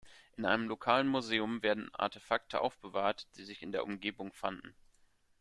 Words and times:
In 0.35 0.45
einem 0.47 0.67
lokalen 0.67 1.07
Museum 1.07 1.61
werden 1.61 1.93
Artefakte 1.93 2.61
aufbewahrt, 2.61 3.27
die 3.37 3.43
sich 3.43 3.61
in 3.61 3.71
der 3.71 3.83
Umgebung 3.83 4.33
fanden. 4.33 4.73